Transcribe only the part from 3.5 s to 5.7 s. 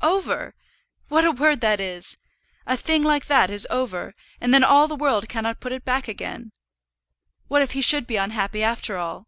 is over, and then all the world cannot put